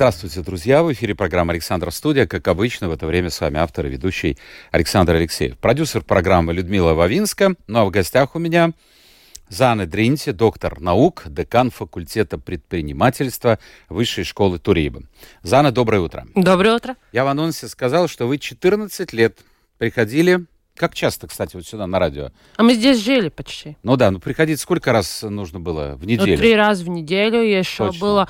[0.00, 0.82] Здравствуйте, друзья!
[0.82, 2.26] В эфире программа «Александр Студия».
[2.26, 4.38] Как обычно, в это время с вами автор и ведущий
[4.70, 5.58] Александр Алексеев.
[5.58, 7.54] Продюсер программы Людмила Вавинска.
[7.66, 8.70] Ну а в гостях у меня
[9.50, 13.58] Зана Дринти, доктор наук, декан факультета предпринимательства
[13.90, 15.02] Высшей школы Туриба.
[15.42, 16.26] Зана, доброе утро.
[16.34, 16.96] Доброе утро.
[17.12, 19.40] Я в анонсе сказал, что вы 14 лет
[19.76, 20.46] приходили
[20.76, 22.30] как часто, кстати, вот сюда на радио?
[22.56, 23.76] А мы здесь жили почти.
[23.82, 26.32] Ну да, ну приходить сколько раз нужно было в неделю?
[26.32, 28.00] Ну, три раза в неделю еще Точно.
[28.00, 28.28] было.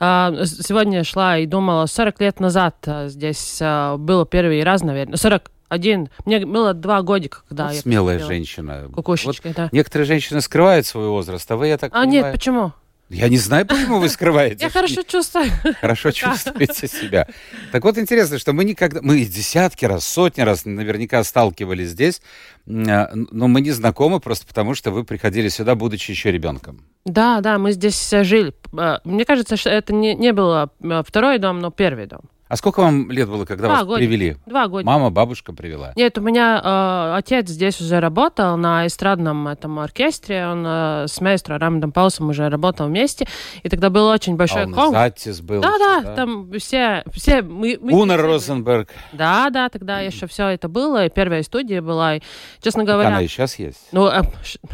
[0.00, 5.16] А, сегодня шла и думала, 40 лет назад а, здесь а, было первый раз, наверное.
[5.16, 6.08] 41.
[6.24, 8.88] Мне было два годика, когда Вот я смелая женщина.
[8.94, 9.68] Кукушечкой, да.
[9.72, 12.24] Некоторые женщины скрывают свой возраст, а вы, я так А понимаю...
[12.24, 12.72] нет, почему?
[13.10, 14.64] Я не знаю, почему вы скрываете.
[14.64, 15.50] Я хорошо чувствую.
[15.80, 17.26] Хорошо чувствуете себя.
[17.72, 19.00] Так вот, интересно, что мы никогда...
[19.02, 22.20] Мы десятки раз, сотни раз наверняка сталкивались здесь,
[22.66, 26.84] а, но мы не знакомы просто потому, что вы приходили сюда, будучи еще ребенком.
[27.04, 28.52] Да, да, мы здесь э, жили.
[28.76, 32.20] А, Мне кажется, что это не, не было э, второй дом, но первый дом.
[32.48, 33.98] А сколько вам лет было, когда Два вас года.
[33.98, 34.36] привели?
[34.46, 34.86] Два года.
[34.86, 35.92] Мама, бабушка привела?
[35.96, 40.46] Нет, у меня э, отец здесь уже работал на эстрадном этом оркестре.
[40.46, 43.26] Он э, с маэстро Рамдом Паусом уже работал вместе.
[43.62, 44.98] И тогда был очень большой Ална конкурс.
[44.98, 45.60] Затис был.
[45.60, 48.12] Да, еще, да, там все, все мы, мы были.
[48.12, 48.88] Розенберг.
[49.12, 52.20] Да, да, тогда еще все это было, и первая студия была, и,
[52.62, 53.88] честно говоря, Она и сейчас есть.
[53.92, 54.22] ну, э,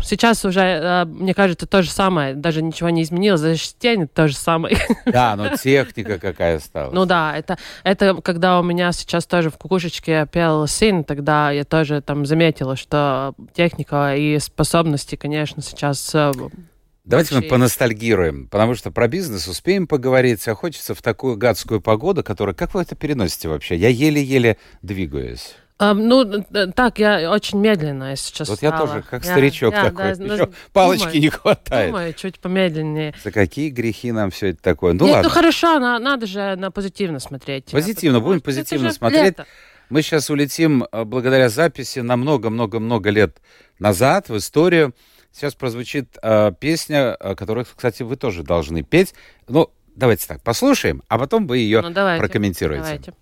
[0.02, 4.28] сейчас уже, э, мне кажется, то же самое, даже ничего не изменилось, даже стены то
[4.28, 4.76] же самое.
[5.06, 6.90] Да, но техника какая стала.
[6.92, 11.64] Ну да, это, это когда у меня сейчас тоже в кукушечке пел сын, тогда я
[11.64, 16.14] тоже там заметила, что техника и способности, конечно, сейчас...
[16.14, 16.32] э,
[17.04, 22.24] Давайте мы поностальгируем, потому что про бизнес успеем поговорить, а хочется в такую гадскую погоду,
[22.24, 22.54] которая...
[22.54, 23.76] Как вы это переносите вообще?
[23.76, 25.54] Я еле-еле двигаюсь.
[25.78, 28.86] Э, ну, э, так, я очень медленно я сейчас Вот я стала.
[28.88, 30.14] тоже, как Я- старичок я, такой.
[30.16, 31.90] да, Еще ну, палочки думаю, не хватает.
[31.90, 33.14] Думаю, чуть помедленнее.
[33.22, 34.92] За какие грехи нам все это такое?
[34.92, 37.66] Ну Нет, ладно, ну хорошо, на- надо же на позитивно смотреть.
[37.70, 39.22] Позитивно, Потому будем позитивно смотреть.
[39.24, 39.46] лето.
[39.90, 43.38] мы сейчас улетим э, благодаря записи на много-много-много лет
[43.78, 44.94] назад в историю.
[45.32, 49.14] Сейчас прозвучит э, песня, э, которую, кстати, вы тоже должны петь.
[49.48, 52.82] Ну, давайте так, послушаем, а потом вы ее Ну, давайте, прокомментируете.
[52.84, 53.14] давайте.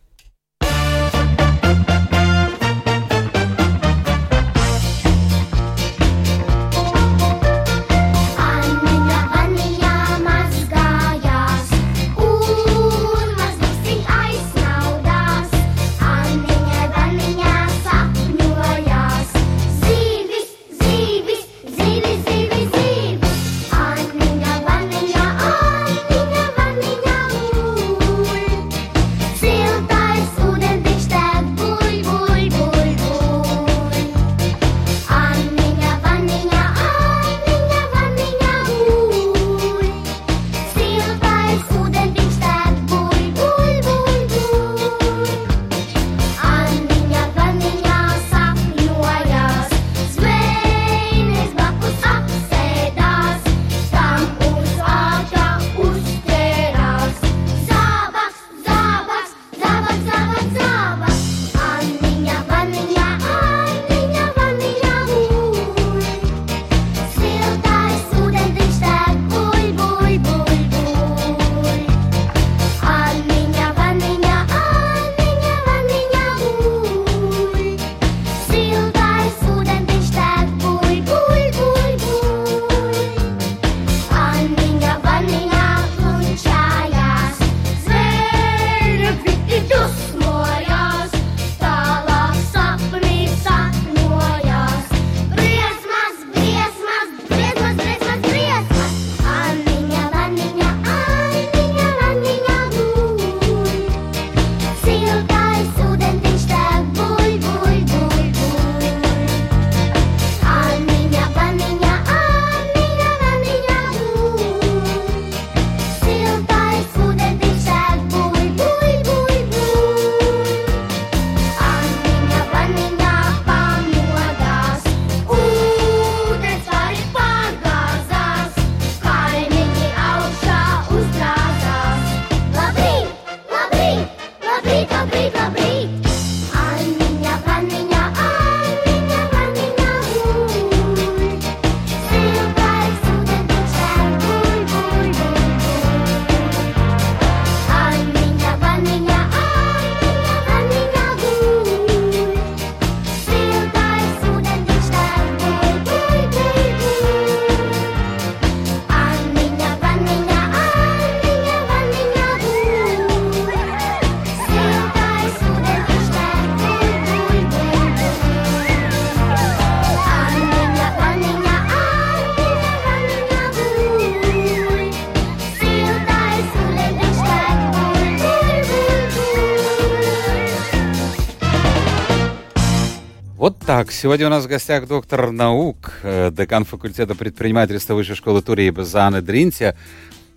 [183.73, 188.71] Так, сегодня у нас в гостях доктор наук, э, декан факультета предпринимательства Высшей школы Турии
[188.83, 189.79] Зана Дринтия.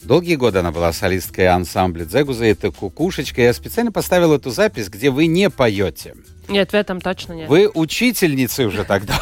[0.03, 3.41] Долгие годы она была солисткой ансамбля «Дзегуза» это «Кукушечка».
[3.41, 6.15] Я специально поставил эту запись, где вы не поете.
[6.47, 7.49] Нет, в этом точно нет.
[7.49, 9.19] Вы учительницы уже тогда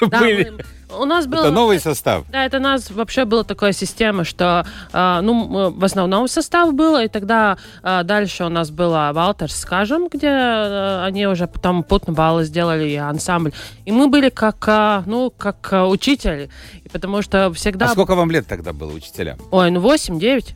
[0.00, 0.54] Да, были.
[0.98, 1.40] У нас был...
[1.40, 2.24] Это новый состав.
[2.30, 6.74] Да, это у нас вообще была такая система, что а, ну, м, в основном состав
[6.74, 11.82] был, и тогда а, дальше у нас была Валтерс, скажем, где а, они уже потом
[11.82, 13.52] путнбалы сделали и ансамбль.
[13.84, 16.50] И мы были как, а, ну, как а, учители,
[16.92, 17.86] потому что всегда...
[17.86, 19.38] А сколько вам лет тогда было учителям?
[19.50, 20.54] Ой, ну 8-9.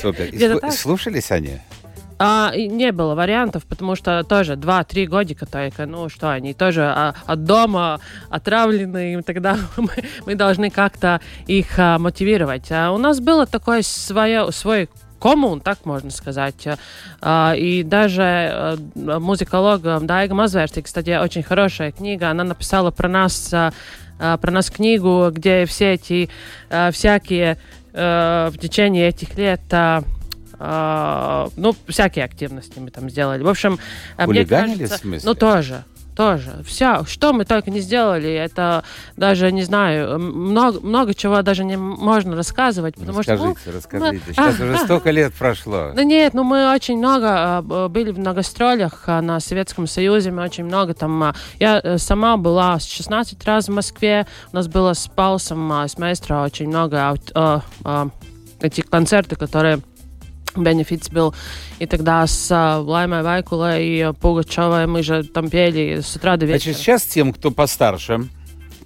[0.00, 0.24] Супер.
[0.26, 1.60] И слушались они?
[2.24, 7.14] А, не было вариантов, потому что тоже 2-3 годика только, ну что, они тоже а,
[7.26, 7.98] от дома
[8.30, 9.90] отравлены, и тогда мы,
[10.24, 12.70] мы должны как-то их а, мотивировать.
[12.70, 14.88] А у нас было такое свое, свой
[15.18, 16.64] коммун, так можно сказать.
[17.20, 23.08] А, И даже э, музыколог э, Дайга Мазверти, кстати, очень хорошая книга, она написала про
[23.08, 23.72] нас, а,
[24.20, 26.30] а, про нас книгу, где все эти
[26.70, 27.58] а, всякие
[27.92, 29.60] э, в течение этих лет
[31.56, 33.42] ну, всякие активности мы там сделали.
[33.42, 33.78] В общем,
[34.16, 35.28] а, мне кажется, в смысле?
[35.28, 35.84] Ну, тоже.
[36.14, 36.62] Тоже.
[36.66, 38.84] Все, что мы только не сделали, это
[39.16, 43.34] даже, не знаю, много, много чего даже не можно рассказывать, потому что...
[43.34, 44.22] ну, Расскажите, расскажите.
[44.26, 45.92] мы- Сейчас уже столько лет прошло.
[45.94, 50.42] да нет, ну мы очень много а, были в многостролях а, на Советском Союзе, мы
[50.42, 51.22] очень много там...
[51.22, 55.72] а, Я э, сама была с 16 раз в Москве, у нас было с Паусом,
[55.72, 58.08] а, с маэстро очень много аут- а, а,
[58.60, 59.80] этих концерты, которые
[60.56, 61.34] Бенефитс был.
[61.78, 66.36] И тогда с а, Лаймой Вайкулой и а, Пугачевой мы же там пели с утра
[66.36, 66.72] до вечера.
[66.72, 68.28] Значит, сейчас тем, кто постарше,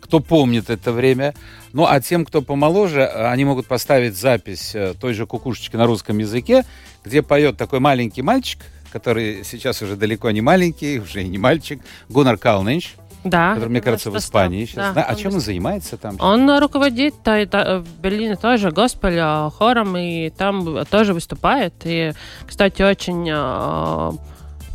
[0.00, 1.34] кто помнит это время,
[1.72, 5.86] ну а тем, кто помоложе, э, они могут поставить запись э, той же кукушечки на
[5.86, 6.64] русском языке,
[7.04, 8.60] где поет такой маленький мальчик,
[8.92, 12.94] который сейчас уже далеко не маленький, уже и не мальчик, Гуннар Калнинч,
[13.30, 14.94] да, который, мне кажется, в Испании сейчас.
[14.94, 16.16] Да, А чем он занимается там?
[16.20, 21.74] Он руководит в Берлине тоже госпель а, хором и там тоже выступает.
[21.84, 22.12] И,
[22.46, 24.12] кстати, очень а,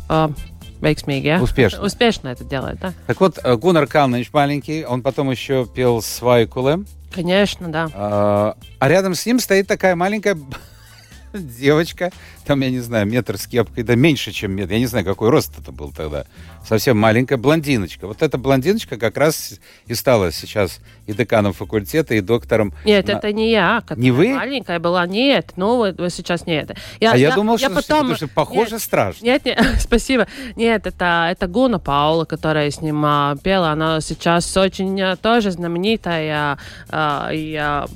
[0.08, 0.30] а,
[0.80, 1.42] я?
[1.42, 1.82] Успешно.
[1.82, 2.92] Успешно это делает, да?
[3.06, 7.88] Так вот, э, Гуннар Калнинч маленький, он потом еще пел с Вайкулем, Конечно, да.
[7.94, 10.36] А а рядом с ним стоит такая маленькая
[11.58, 12.10] девочка,
[12.44, 14.72] там, я не знаю, метр с кепкой, да меньше, чем метр.
[14.72, 16.24] Я не знаю, какой рост это был тогда.
[16.66, 18.06] Совсем маленькая блондиночка.
[18.06, 22.72] Вот эта блондиночка как раз и стала сейчас и деканом факультета, и доктором.
[22.84, 24.34] Нет, на- это не я, которая Не вы?
[24.34, 25.06] маленькая была.
[25.06, 26.76] Нет, ну вы, вы сейчас не это.
[27.00, 27.98] Я, а я, думал, что, потом...
[27.98, 29.24] потому что похоже Нет, страшно.
[29.24, 30.26] Нет, нет, спасибо.
[30.56, 33.70] Нет, это, это Гуна Паула, которая с ним а, пела.
[33.70, 36.58] Она сейчас очень а, тоже знаменитая
[36.88, 37.86] а, и а,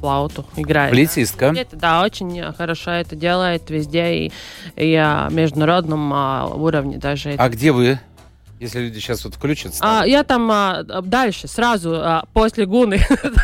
[0.00, 0.90] флауту играет.
[0.90, 0.94] да.
[0.94, 1.50] Флейтистка.
[1.50, 4.32] Нет, да, очень хорошо это делает везде и,
[4.76, 7.34] и а, международном а, уровне даже.
[7.38, 7.98] А где вы?
[8.60, 9.82] Если люди сейчас вот включатся.
[9.82, 13.00] А, я там а, дальше, сразу а, после Гуны,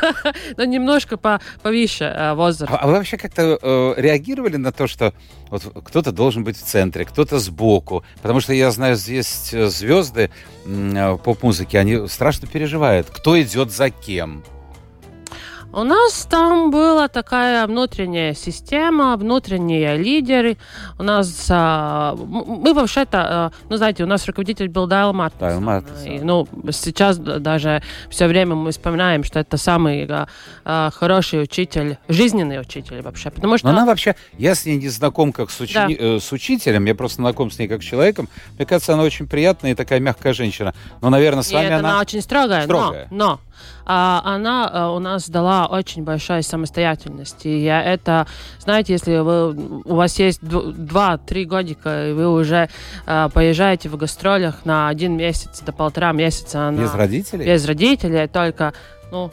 [0.59, 2.71] но немножко по, повыше а, возраст.
[2.71, 5.15] А а вы вообще как-то э, реагировали на то, что
[5.49, 8.05] вот кто-то должен быть в центре, кто-то сбоку?
[8.21, 10.31] Потому что я знаю, здесь э, звезды
[10.67, 13.07] э, поп-музыки, они страшно переживают.
[13.09, 14.45] Кто идет за кем?
[15.76, 20.56] У нас там была такая внутренняя система, внутренние лидеры.
[20.99, 25.49] У нас, а, мы вообще-то, а, ну, знаете, у нас руководитель был Дайл Мартинсон.
[25.49, 26.12] Дайл Мартинсон.
[26.12, 30.28] И, ну, сейчас даже все время мы вспоминаем, что это самый а,
[30.64, 33.30] а, хороший учитель, жизненный учитель вообще.
[33.30, 33.66] Потому что...
[33.66, 36.16] Но она вообще, я с ней не знаком как с, учени- Да.
[36.16, 38.30] э, с учителем, я просто знаком с ней как с человеком.
[38.56, 40.73] Мне кажется, она очень приятная и такая мягкая женщина.
[41.02, 41.90] Но, наверное, с вами Нет, она...
[41.90, 42.00] она...
[42.00, 43.09] очень строгая, Строгая.
[43.11, 43.40] но, но
[44.25, 47.47] она а, у нас дала очень большую самостоятельность.
[47.47, 48.27] И я это,
[48.59, 49.53] знаете, если вы,
[49.85, 52.69] у вас есть дв- два-три годика, и вы уже
[53.07, 57.47] а, поезжаете в гастролях на один месяц до полтора месяца на- Без родителей?
[57.47, 58.73] без родителей, только,
[59.11, 59.31] ну,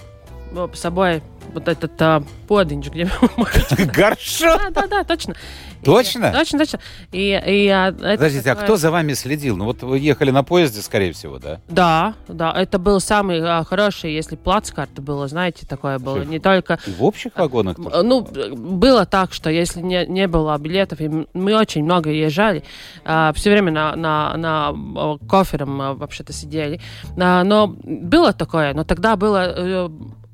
[0.74, 3.06] с собой вот этот а, подинч, где.
[3.94, 4.60] Горшок!
[4.62, 5.34] Да, да, да, точно.
[5.82, 6.32] И- Точно?
[6.32, 6.80] точно, точно.
[7.12, 9.58] И, и, а, Подождите, а кто за вами следил?
[9.58, 11.60] Ну вот вы ехали на поезде, скорее всего, да?
[11.68, 16.16] Да, да, это был самый а, хороший, если плацкарта было, знаете, такое было.
[16.20, 16.80] Слушай, Не только...
[16.88, 17.76] И в общих вагонах?
[17.76, 18.56] тоже Ну, было?
[18.56, 22.64] было так, что если не, не было билетов, и мы очень много езжали,
[23.04, 26.80] все время на, на, на а, кофером а, вообще-то сидели.
[27.18, 29.90] А, но было такое, но тогда было э,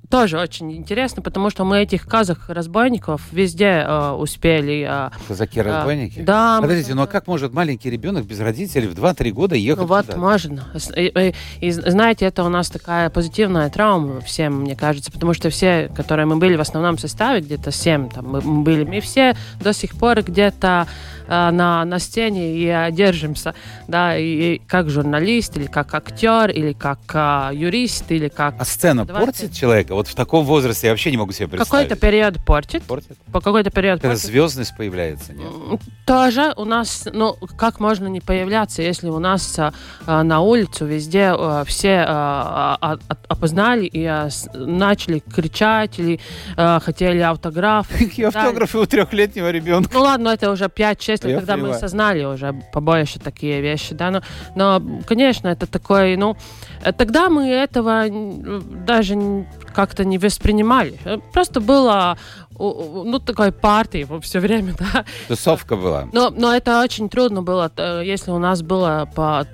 [0.10, 4.86] тоже очень интересно, потому что мы этих казах-разбойников везде э, успели.
[4.90, 6.22] э, Казаки-разбойники?
[6.22, 6.60] да.
[6.62, 10.06] Подождите, ну а как может маленький ребенок без родителей в 2-3 года ехать Ну вот,
[10.08, 10.18] туда?
[10.18, 10.66] можно.
[10.96, 11.36] И, и-
[11.68, 16.26] и знаете, это у нас такая позитивная травма всем, мне кажется, потому что все, которые
[16.26, 20.22] мы были в основном составе, где-то семь там мы были, мы все до сих пор
[20.24, 20.88] где-то а,
[21.30, 23.54] на, на сцене и держимся,
[23.88, 28.56] да, и, как журналист, или как актер, или как а, юрист, или как...
[28.60, 29.26] А сцена Давайте.
[29.32, 29.94] портит человека?
[29.94, 31.70] Вот в таком возрасте я вообще не могу себе представить.
[31.90, 33.18] Какой-то период портит, Портит?
[33.32, 34.26] по какой-то период Когда портит.
[34.28, 35.48] звездность появляется, нет?
[36.06, 41.32] Тоже у нас, ну, как можно не появляться, если у нас а, на улицу везде
[41.36, 46.20] а, все а, а, а, опознали и а, с- начали кричать или
[46.58, 47.88] а, хотели автограф.
[47.98, 49.90] Какие автографы у трехлетнего ребенка?
[49.94, 54.12] Ну ладно, это уже 5-6 Я лет, когда мы осознали уже побольше такие вещи, да,
[54.12, 54.22] но,
[54.56, 56.38] но, конечно, это такой, ну,
[56.84, 58.06] э, тогда мы этого
[58.86, 61.00] даже как-то не воспринимали.
[61.06, 62.18] Э, Просто было,
[62.58, 66.08] ну, такой партии все время, да, Тусовка была.
[66.12, 67.72] но, но это очень трудно было,
[68.04, 69.46] если у нас было по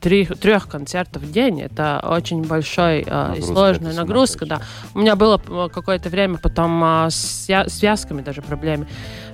[0.00, 1.62] три, трех концертов в день.
[1.62, 4.60] Это очень большой э, и Нагрузка, сложная это нагрузка, да.
[4.94, 5.38] У меня было
[5.68, 8.86] какое-то время потом с связками даже проблемы.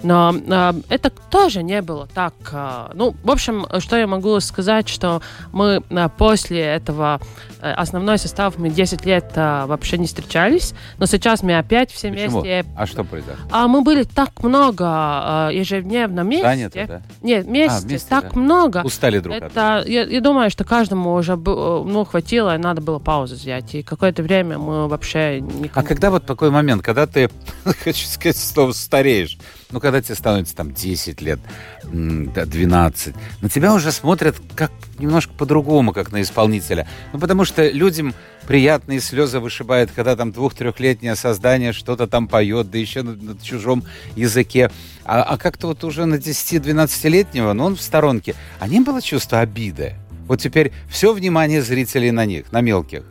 [0.03, 2.35] Но э, это тоже не было так.
[2.53, 5.21] э, ну, в общем, что я могу сказать, что
[5.53, 7.21] мы э, после этого
[7.61, 12.11] э, основной состав мы 10 лет э, вообще не встречались, но сейчас мы опять все
[12.11, 12.41] Почему?
[12.41, 12.65] вместе.
[12.77, 13.45] А что произошло?
[13.51, 16.45] А мы были так много э, ежедневно вместе.
[16.45, 17.03] Заняты, да?
[17.23, 18.41] Нет, вместе, А, вместе, так да.
[18.41, 18.83] много.
[18.85, 19.53] Устали друг от друга.
[19.81, 23.75] Это, я, я думаю, что каждому уже бу- ну, хватило, и надо было паузу взять.
[23.75, 25.87] И какое-то время мы вообще А никому...
[25.87, 27.29] когда вот такой момент, когда ты,
[27.85, 29.37] хочу сказать слово, стареешь,
[29.71, 31.39] ну, когда тебе становится там 10 лет,
[31.85, 36.87] м, да, 12, на тебя уже смотрят как немножко по-другому, как на исполнителя.
[37.13, 38.15] Ну, потому что людям
[38.47, 43.85] приятные слезы вышибает, когда там двух-трехлетнее создание что-то там поет, да еще на, на чужом
[44.17, 44.71] языке.
[45.05, 49.41] А, а как-то вот уже на 10-12-летнего, ну, он в сторонке, а не было чувства
[49.41, 49.95] обиды?
[50.27, 53.05] Вот теперь все внимание зрителей на них, на мелких.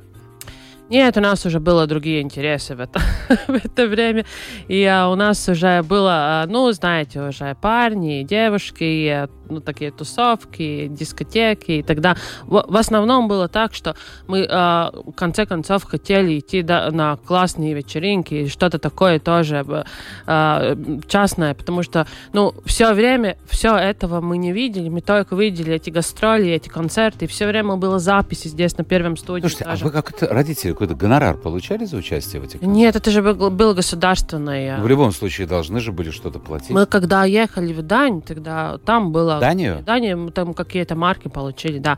[0.90, 3.02] Нет, у нас уже было другие интересы в это,
[3.48, 4.26] в это время.
[4.70, 9.62] И а, у нас уже было, а, ну, знаете, уже парни, девушки, и, а, ну,
[9.62, 11.72] такие тусовки, дискотеки.
[11.72, 13.96] И тогда в, в основном было так, что
[14.28, 19.64] мы а, в конце концов хотели идти да, на классные вечеринки, и что-то такое тоже
[19.64, 19.86] б,
[20.26, 20.78] а,
[21.08, 25.90] частное, потому что, ну, все время, все этого мы не видели, мы только видели эти
[25.90, 29.42] гастроли, эти концерты, и все время было записи здесь на первом студии.
[29.42, 29.86] Слушайте, а тоже.
[29.86, 32.62] вы как-то, родители, какой-то гонорар получали за участие в этих?
[32.62, 34.78] Нет, это же был, был государственный.
[34.78, 36.70] Ну, В любом случае должны же были что-то платить.
[36.70, 39.37] Мы когда ехали в Дань, тогда там было...
[39.82, 40.18] В Данию?
[40.18, 41.98] Мы там какие-то марки получили, да.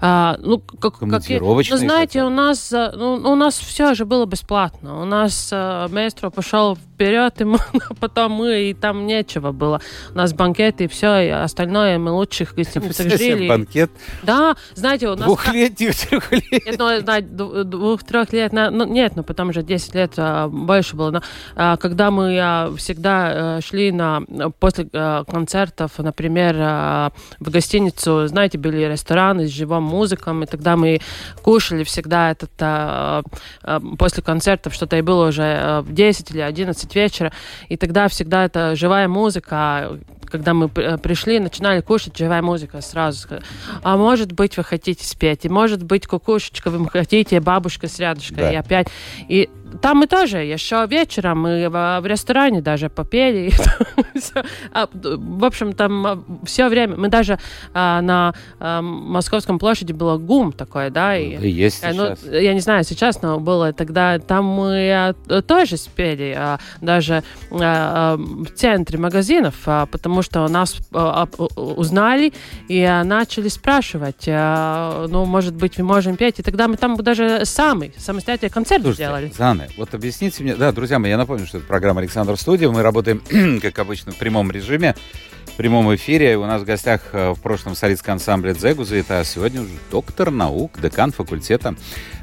[0.00, 0.98] А, ну, как.
[0.98, 5.00] Командировочные Ну, знаете, у нас, а, ну, у нас все же было бесплатно.
[5.00, 7.58] У нас а, маэстро пошел вперед, и мы,
[8.00, 9.80] потом мы, и там нечего было.
[10.12, 13.48] У нас банкеты и все, и остальное мы лучших гостиницах жили.
[13.48, 13.90] банкет
[14.22, 15.26] Да, знаете, у нас...
[16.78, 20.96] ну, знать, ду- двух-трех лет, на- ну, нет, ну, потом уже 10 лет а, больше
[20.96, 21.10] было.
[21.10, 21.22] Но
[21.56, 24.22] а, когда мы а, всегда а, шли на,
[24.58, 26.56] после а, концертов, например,
[27.40, 31.00] в гостиницу, знаете, были рестораны с живым музыком, и тогда мы
[31.42, 33.22] кушали всегда этот, а,
[33.62, 37.32] а, после концертов, что-то и было уже а, в 10 или 11 вечера,
[37.68, 39.98] и тогда всегда это живая музыка,
[40.30, 43.28] когда мы при- пришли, начинали кушать, живая музыка сразу.
[43.82, 48.36] А может быть, вы хотите спеть, и может быть, кукушечка, вы хотите, бабушка с рядышкой,
[48.44, 48.52] Да.
[48.52, 48.88] и опять.
[49.28, 49.50] И
[49.82, 53.48] там мы тоже, еще вечером мы в, в ресторане даже попели.
[53.48, 53.52] и.
[54.72, 57.38] А, В общем, там все время, мы даже
[57.74, 62.24] а, на а, Московском площади было гум такой, да, и И есть Э, ну, сейчас.
[62.32, 68.14] я не знаю, сейчас, но было тогда, там мы а, тоже спели, а, даже а,
[68.14, 72.32] а, в центре магазинов, а, потому что нас а, а, узнали
[72.68, 76.96] и а, начали спрашивать, а, ну, может быть, мы можем петь, и тогда мы там
[76.96, 79.32] даже сами, самостоятельно концерт сделали.
[79.60, 80.54] Заны, вот объясните мне...
[80.54, 82.68] Да, друзья мои, я напомню, что это программа «Александр Студия».
[82.70, 83.22] Мы работаем,
[83.60, 84.94] как обычно, в прямом режиме,
[85.46, 86.36] в прямом эфире.
[86.36, 90.80] У нас в гостях э, в прошлом солистский ансамбль «Дзегузы», а сегодня уже доктор наук,
[90.80, 91.74] декан факультета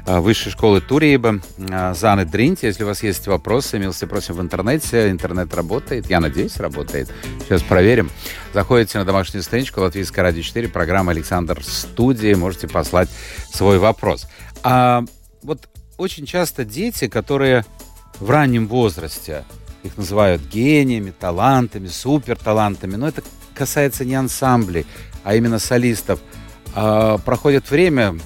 [0.06, 2.66] э, Высшей школы Туриеба э, Заны Дринти.
[2.66, 5.10] Если у вас есть вопросы, милости просим в интернете.
[5.10, 7.12] Интернет работает, я надеюсь, работает.
[7.44, 8.10] Сейчас проверим.
[8.52, 12.36] Заходите на домашнюю страничку Латвийская радио 4, программа «Александр Студия».
[12.36, 13.08] Можете послать
[13.52, 14.26] свой вопрос.
[14.62, 15.04] А
[15.42, 15.68] вот
[15.98, 17.66] очень часто дети, которые
[18.20, 19.44] в раннем возрасте,
[19.82, 23.22] их называют гениями, талантами, суперталантами, но это
[23.54, 24.86] касается не ансамблей,
[25.24, 26.20] а именно солистов.
[26.74, 28.18] А, проходит время,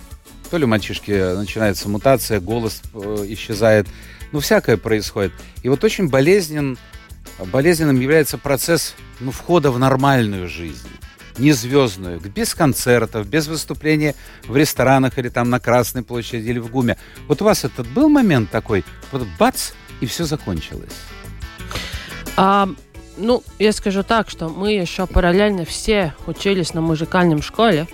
[0.51, 3.89] то ли у мальчишки начинается мутация, голос э, исчезает,
[4.33, 5.33] ну, всякое происходит.
[5.63, 6.79] И вот очень болезнен,
[7.39, 10.89] болезненным является процесс ну, входа в нормальную жизнь
[11.39, 14.15] не звездную, без концертов, без выступления
[14.47, 16.97] в ресторанах или там на Красной площади или в ГУМе.
[17.29, 20.93] Вот у вас этот был момент такой, вот бац, и все закончилось.
[22.37, 22.69] А,
[23.19, 27.87] Ну, я скажу так, что мы еще параллельно все учились на музыкальном школе,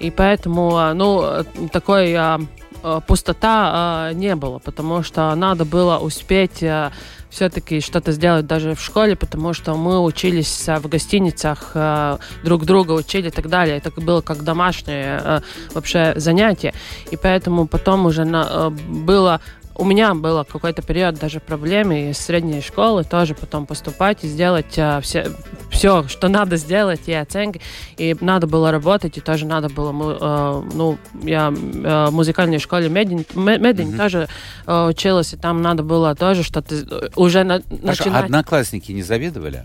[0.00, 2.40] и поэтому, а, ну, такой а,
[2.82, 6.62] а, пустота не было, потому что надо было успеть
[7.34, 12.92] все-таки что-то сделать даже в школе, потому что мы учились в гостиницах, а, друг друга
[12.92, 13.76] учили и так далее.
[13.76, 16.74] Это было как домашнее а, вообще занятие.
[17.10, 19.40] И поэтому потом уже а, было
[19.76, 24.78] у меня было какой-то период даже проблемы из средней школы тоже потом поступать и сделать
[24.78, 25.26] а, все,
[25.70, 27.60] все, что надо сделать, и оценки.
[27.96, 29.90] И надо было работать, и тоже надо было,
[30.20, 34.28] э, ну, я э, в музыкальной школе Медин, Ме- Медин тоже
[34.66, 38.24] э, училась, и там надо было тоже что-то э, уже на- Хорошо, начинать.
[38.24, 39.64] одноклассники не завидовали?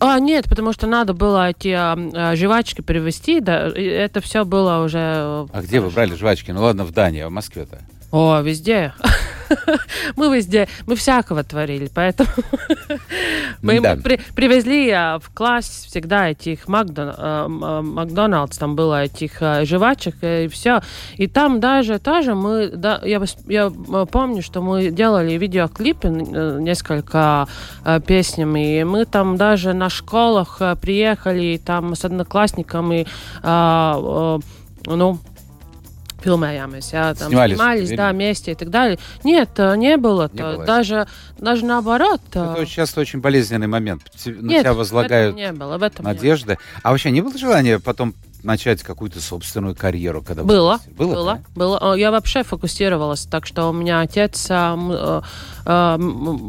[0.00, 4.44] А, нет, потому что надо было эти а, а, жвачки привезти, да, и это все
[4.44, 4.98] было уже...
[4.98, 6.52] э, А где вы брали жвачки?
[6.52, 7.80] Ну ладно, в Дании, а в Москве-то?
[8.12, 8.94] О, везде.
[10.16, 12.28] Мы везде, мы всякого творили, поэтому
[13.62, 13.96] мы Да.
[13.96, 20.16] при- привезли а, в класс всегда этих Макдон- а, а, Макдоналдс, там было этих жвачек
[20.22, 20.80] э, и все.
[21.16, 23.70] И там даже тоже мы, да, я, я
[24.10, 27.46] помню, что мы делали видеоклипы э, несколько
[28.06, 33.06] песнями, и мы там даже на школах приехали там с одноклассниками,
[34.86, 35.18] ну,
[36.22, 38.98] filmējāmies, jā, там Снимались снимались, да, вместе и так далее.
[39.24, 40.30] Нет, э, не было.
[40.32, 41.06] Не было даже,
[41.38, 42.20] даже наоборот.
[42.34, 44.02] э, Это очень часто очень болезненный момент.
[44.24, 46.58] На нет, тебя возлагают не было, в этом надежды.
[46.82, 50.94] А вообще не было желания потом начать какую-то собственную карьеру, когда вы Было, вырастете?
[50.96, 51.40] Было, было, да?
[51.54, 51.94] было.
[51.94, 55.20] Я вообще фокусировалась, так что у меня отец а, э,
[55.66, 55.98] э,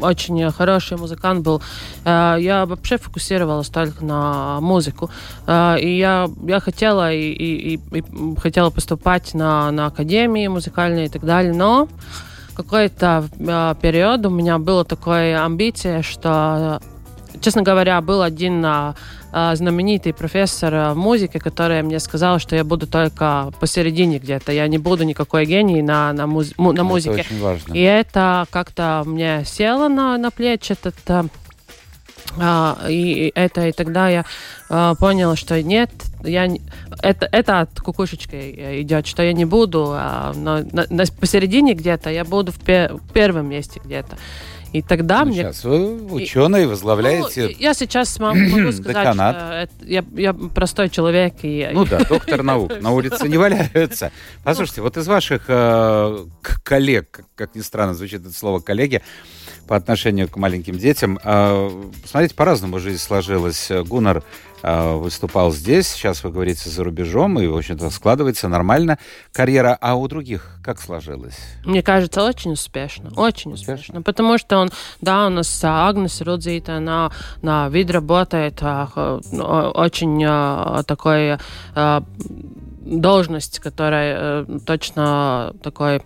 [0.02, 1.62] очень хороший музыкант был.
[2.04, 5.10] Э, Я вообще фокусировалась только на музыку.
[5.46, 11.08] Э, И я, я хотела и, и- и- хотела поступать на, на академии музыкальные и
[11.08, 11.88] так далее, но
[12.54, 16.80] какой-то э, период у меня была такая амбиция, что
[17.40, 18.94] Честно говоря, был один а,
[19.32, 24.52] знаменитый профессор а, музыки, который мне сказал, что я буду только посередине где-то.
[24.52, 27.20] Я не буду никакой гений на, на, муз- му- на Это музыке.
[27.20, 27.74] очень важно.
[27.74, 30.96] И это как-то мне село на, на плечи, этот,
[32.38, 34.24] а, и это, и тогда я
[34.68, 35.90] а, поняла, что нет,
[36.22, 36.60] я, не-
[37.02, 42.24] это, это от кукушечки идет, что я не буду, а, на- на- посередине где-то я
[42.24, 44.16] буду в, пе- в первом месте где-то.
[44.72, 47.48] И тогда Ну, мне Сейчас вы ученый, возглавляете...
[47.48, 48.38] ну, я сейчас могу,
[48.72, 49.36] сказать, Деканат.
[49.36, 51.34] что я, я простой человек.
[51.42, 52.80] И, Ну да, доктор наук.
[52.80, 54.12] На улице не валяются.
[54.44, 56.24] Послушайте, вот из ваших э,
[56.62, 59.02] коллег, как ни странно звучит это слово коллеги,
[59.70, 61.70] по отношению к маленьким детям, э,
[62.04, 63.70] смотрите, по-разному жизнь сложилась.
[63.86, 64.24] Гуннар
[64.64, 68.98] э, выступал здесь, сейчас вы говорите за рубежом, и, в общем-то, складывается нормально
[69.32, 69.78] карьера.
[69.80, 71.38] А у других как сложилось?
[71.64, 73.12] Мне кажется, очень успешно.
[73.14, 73.74] Очень Успешно?
[73.74, 74.02] успешно.
[74.02, 79.44] Потому что он, да, у нас а, Агнес Рудзита на, на вид работает а, ну,
[79.44, 81.38] очень а, такой
[81.76, 82.02] а,
[82.80, 86.02] должность, которая э, точно такой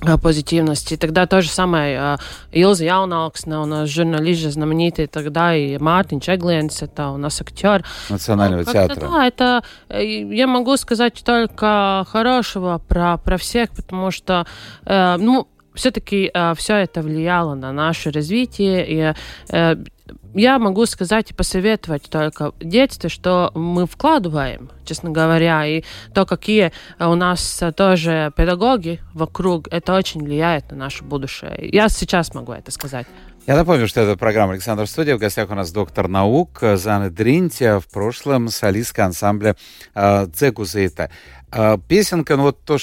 [0.00, 0.96] а, позитивности.
[0.96, 2.18] Тогда то же самое а,
[2.52, 7.84] Илза Яунауksne, у нас журналист знаменитый тогда, и Мартин Чеглиенс, это у нас актер.
[8.08, 9.00] Национального Ну, театра.
[9.00, 14.46] Да, это э, я могу сказать только хорошего про, про всех, потому что,
[14.86, 18.84] э, ну, все-таки все это влияло на наше развитие.
[18.88, 19.14] И
[19.50, 19.76] э,
[20.34, 25.82] я могу сказать и посоветовать только в детстве, что мы вкладываем, честно говоря, и
[26.14, 31.68] то, какие у нас э, тоже педагоги вокруг, это очень влияет на наше будущее.
[31.72, 33.06] Я сейчас могу это сказать.
[33.48, 35.16] Я напомню, что это программа «Александр Студия».
[35.16, 39.56] В гостях у нас доктор наук э, Зана Дринтия, в прошлом солистка ансамбля
[39.94, 41.10] э, «Дзекузейта».
[41.50, 42.76] Э, Песенка, ну вот то,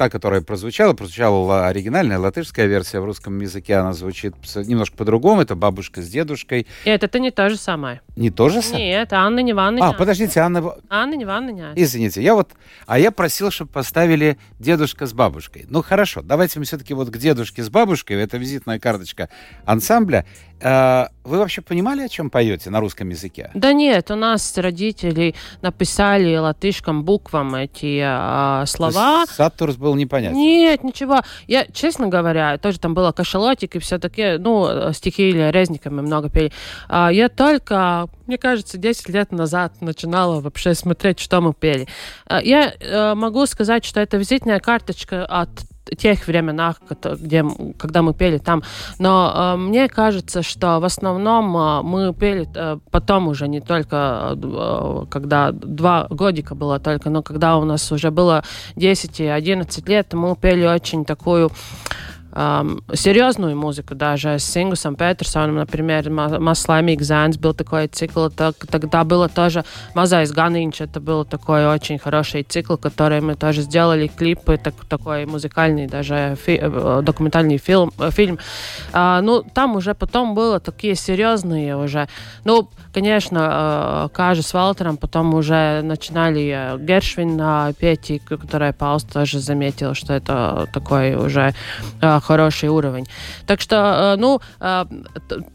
[0.00, 5.42] та, которая прозвучала, прозвучала оригинальная латышская версия, в русском языке она звучит немножко по-другому.
[5.42, 6.66] Это «Бабушка с дедушкой».
[6.86, 8.00] И это, не то же самое.
[8.16, 8.88] Не то же самое?
[8.88, 9.86] Нет, Анна не Ванна.
[9.86, 10.74] А, подождите, Анна...
[10.88, 11.74] Анна не Ванна.
[11.76, 12.52] Извините, я вот...
[12.86, 15.66] А я просил, чтобы поставили дедушка с бабушкой.
[15.68, 18.22] Ну, хорошо, давайте мы все-таки вот к дедушке с бабушкой.
[18.22, 19.28] Это визитная карточка
[19.66, 20.24] ансамбля.
[20.60, 23.50] Э, Вы вообще понимали, о чем поете на русском языке?
[23.54, 29.26] Да нет, у нас родители написали латышским буквам эти а, слова.
[29.26, 30.36] То Сатурс был непонятен.
[30.36, 31.20] Нет, ничего.
[31.46, 36.28] Я, честно говоря, тоже там было кашалотик и все такие, ну, стихи или резниками много
[36.30, 36.52] пели.
[36.88, 41.86] А, я только, мне кажется, 10 лет назад начинала вообще смотреть, что мы пели.
[42.26, 45.48] А, я э, могу сказать, что это визитная карточка от
[45.96, 46.76] тех временах,
[47.20, 47.44] где,
[47.78, 48.62] когда мы пели там.
[48.98, 54.36] Но э, мне кажется, что в основном э, мы пели э, потом уже не только,
[54.36, 58.44] э, когда два годика было только, но когда у нас уже было
[58.76, 61.50] 10 и 11 лет, мы пели очень такую
[62.32, 68.28] ам, серьезную музыку даже с Ингусом Петерсоном, например, «Ма- «Mazs laimīgs zēns» был такой цикл,
[68.28, 73.62] так- тогда было тоже «Mazais ganiņš», это был такой очень хороший цикл, который мы тоже
[73.62, 77.92] сделали, клипы, так, такой музыкальный даже фи- э, документальный фильм.
[77.98, 78.38] э, фильм.
[78.92, 82.08] А, ну, там уже потом было такие серьезные уже,
[82.44, 87.40] ну, конечно, э, Кажа с Валтером потом уже начинали Гершвин
[87.74, 91.54] петь, и которая Паус тоже заметил, что это такой уже
[92.20, 93.06] хороший уровень.
[93.46, 94.84] Так что, э, ну, э,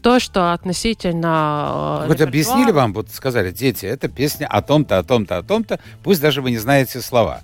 [0.02, 2.02] то, что относительно...
[2.04, 5.78] э, Хоть объяснили вам, вот сказали, дети, это песня о том-то, о том-то, о том-то,
[6.02, 7.40] пусть даже вы не знаете слова.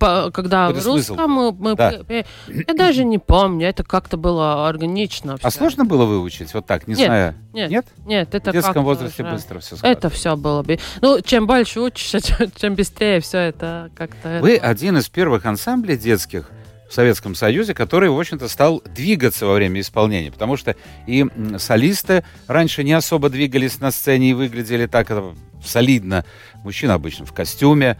[0.00, 1.12] По- когда в Какой-то смысл.
[1.14, 1.94] русском мы, мы Да.
[2.08, 5.36] я даже не помню, это как-то было органично.
[5.40, 5.58] А всё.
[5.58, 7.34] сложно было выучить вот так, не Нет, зная?
[7.52, 7.86] Нет, Нет?
[8.04, 10.80] нет, это В детском возрасте уже- быстро все Это все было бы.
[11.02, 14.40] Ну, чем больше учишься, чем, чем быстрее все это как-то.
[14.42, 16.50] Вы один из первых ансамблей детских
[16.88, 21.26] в Советском Союзе, который, в общем-то, стал двигаться во время исполнения, потому что и
[21.58, 26.24] солисты раньше не особо двигались на сцене и выглядели так э, солидно.
[26.62, 27.96] Мужчина обычно в костюме,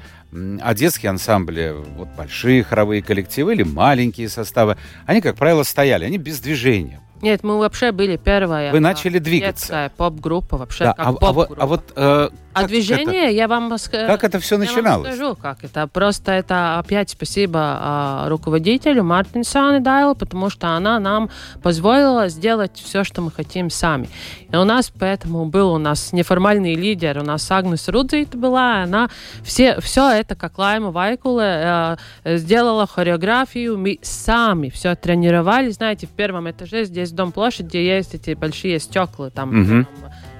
[0.61, 6.19] а детские ансамбли, вот большие хоровые коллективы или маленькие составы, они, как правило, стояли, они
[6.19, 7.01] без движения.
[7.23, 8.71] Нет, мы вообще были первая.
[8.73, 9.63] Вы а, начали двигаться.
[9.63, 10.85] детская поп-группа вообще.
[10.85, 11.63] Да, как а, а вот, поп-группа.
[11.63, 14.05] а вот, э, А как движение, я вам скажу.
[14.05, 15.15] это, как это все Я вам начиналось?
[15.15, 15.87] скажу, как это.
[15.87, 21.31] Просто это опять спасибо а, руководителю Мартин Санедайлу, потому что она нам
[21.63, 24.09] позволила сделать все, что мы хотим сами.
[24.51, 29.11] И у нас поэтому был у нас неформальный лидер, у нас Агнес Рудзит была, она
[29.45, 36.11] все, все это, как Лайма Вайкуле, э, сделала хореографию, мы сами все тренировали, знаете, в
[36.11, 39.87] первом этаже здесь Дом площадь, где есть эти большие стекла, там, Мгм.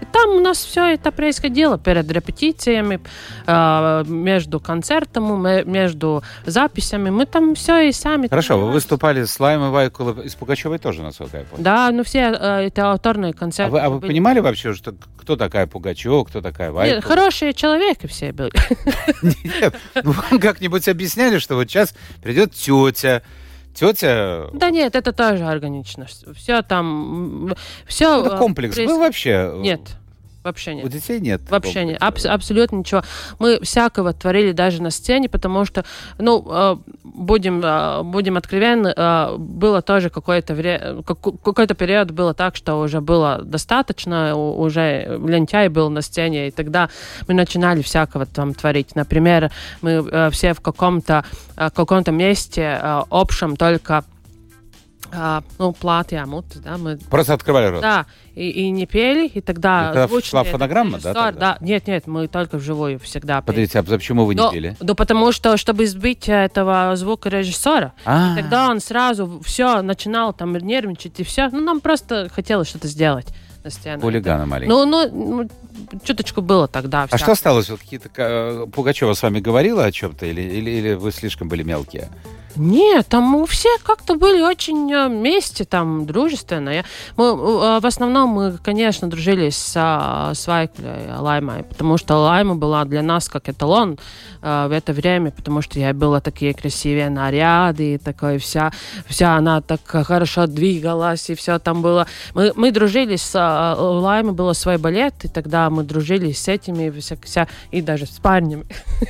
[0.01, 3.01] Там, и там у нас все это происходило перед репетициями,
[3.47, 7.11] э, между концертом, ме- между записями.
[7.11, 8.29] Мы там все и сами.
[8.29, 11.63] Хорошо, вы выступали с Лаймой Вайкула и с Пугачевой тоже, насколько я понял.
[11.63, 13.71] Да, ну все э, это авторные концерты.
[13.71, 17.03] А вы, а вы понимали вообще, что кто такая Пугачева, кто такая Нет, Вайкула?
[17.03, 18.53] хорошие человеки все были.
[19.23, 23.23] Нет, ну вам как-нибудь объясняли, что вот сейчас придет тетя,
[23.77, 24.49] тетя...
[24.53, 26.07] Да нет, это тоже органично.
[26.35, 27.55] Все там,
[27.87, 28.25] все.
[28.25, 29.53] Это комплекс был вообще?
[29.57, 29.81] Нет,
[30.47, 30.85] вообще нет.
[30.85, 31.43] У детей нет?
[31.51, 33.03] Вообще нет, абс- абсолютно ничего.
[33.39, 35.85] Мы всякого творили даже на сцене, потому что,
[36.19, 42.57] ну, э, будем, э, будем откровенны, э, было тоже какое-то время, какой-то период было так,
[42.57, 46.89] что уже было достаточно, уже лентяй был на сцене, и тогда
[47.29, 48.95] мы начинали всякого там творить.
[48.95, 49.51] Например,
[49.83, 51.25] мы э, все в каком-то
[51.57, 54.05] э, каком-то месте э, общем только
[55.13, 57.83] э, ну, платья, мут, да, мы Просто открывали рот.
[57.83, 59.83] да, и, и не пели, и тогда...
[59.83, 61.33] И тогда звучный шла фонограмма, да, тогда?
[61.33, 63.47] Да, нет, нет, мы только вживую всегда пели.
[63.47, 64.77] Подождите, а почему вы не Но- пели?
[64.81, 71.19] Да потому что, чтобы сбить этого звукорежиссера, А, тогда он сразу все начинал там нервничать
[71.21, 71.49] и все.
[71.51, 73.27] Ну, нам просто хотелось что-то сделать
[73.65, 74.01] на сцене.
[74.01, 74.47] хулигана.
[74.67, 75.49] Ну, ну, ну,
[76.05, 77.07] чуточку было тогда.
[77.11, 77.69] А что осталось?
[77.69, 81.63] Вот какие-то э, Пугачева с вами говорила о чем-то или, или, или вы слишком были
[81.63, 82.09] мелкие?
[82.57, 86.71] Нет, там мы все как-то были очень э, вместе, там, дружественно.
[86.71, 86.85] Я-
[87.17, 92.55] мы, э, в основном мы, конечно, дружили с, а, с Вайклей Лаймой, потому что Лайма
[92.55, 93.99] была для нас как эталон
[94.43, 98.73] э, в это время, потому что я была такие красивые наряды, и такое вся,
[99.07, 102.07] вся она так хорошо двигалась, и все там было.
[102.35, 106.49] Мы, мы дружили с а, у Лаймы был свой балет, и тогда мы дружили с
[106.49, 108.65] этими, вся, вся- и даже с парнями.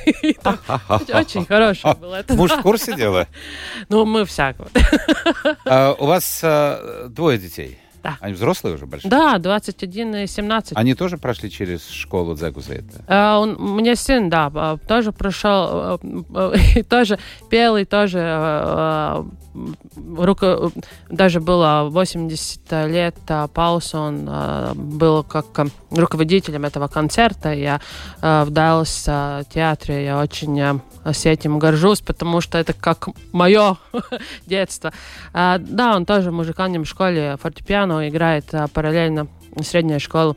[1.13, 2.33] Очень хороший был это.
[2.33, 3.27] Муж в курсе дела?
[3.89, 4.69] Ну, мы всякого.
[5.65, 7.77] А, У вас э, двое детей?
[8.03, 8.17] Да.
[8.21, 9.09] Они взрослые уже большие?
[9.09, 10.73] Да, 21 и 17.
[10.77, 13.03] Они тоже прошли через школу Дзегузейта?
[13.07, 17.19] А, он, у меня сын, да, а, тоже прошел, э, э, тоже
[17.49, 19.23] пел, и тоже э, э,
[19.95, 20.71] руко-
[21.09, 27.53] даже было 80 лет а, Паусу, он э, был как э, руководителем этого концерта.
[27.53, 27.81] Я
[28.21, 33.09] э, в Дайлс э, театре, я очень э, с этим горжусь, потому что это как
[33.31, 33.77] мое
[34.45, 34.93] детство.
[35.33, 40.35] А, да, он тоже в музыкальном школе фортепиано играет а, параллельно в средней школе.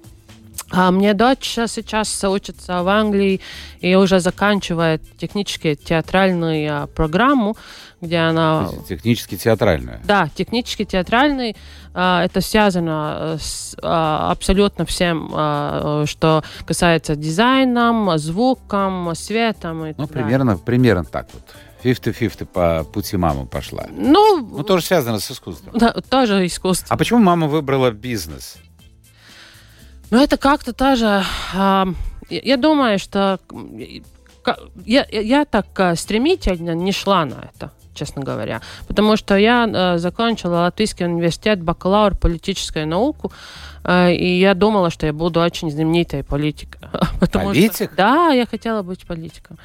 [0.72, 3.40] А мне дочь сейчас учится в Англии
[3.80, 7.56] и уже заканчивает технически театральную а, программу,
[8.00, 8.68] где она...
[8.88, 10.00] Технически театральную.
[10.04, 11.56] Да, технически театральный.
[11.92, 15.28] а, Это связано э, с а, абсолютно всем,
[16.06, 19.86] что касается дизайном, звуком, светом.
[19.86, 20.24] И Ну, так далее.
[20.24, 21.42] примерно, примерно так вот.
[21.82, 23.86] 50-50 по пути мамы пошла.
[23.90, 25.72] Ну, Ну, тоже связано с искусством.
[25.76, 26.86] да, тоже искусство.
[26.90, 28.56] А почему мама выбрала бизнес?
[30.10, 31.24] Ну, это как-то тоже...
[31.54, 31.86] а,
[32.28, 33.38] я, думаю, что
[34.84, 37.70] я, я- так а, стремительно не шла на это.
[37.94, 38.60] честно говоря.
[38.88, 43.30] Потому что я э, закончила Латвийский университет, бакалавр политической науку,
[43.84, 46.80] э, и я думала, что я буду очень знаменитой политикой.
[47.20, 47.94] Потому что- Политик?
[47.96, 49.58] да, я хотела быть политиком.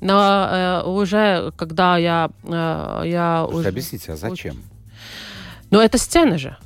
[0.00, 2.30] Но э, уже, когда я...
[2.44, 3.68] э, я уже...
[3.68, 4.56] Объясните, а зачем?
[5.70, 6.56] Ну, это сцена же.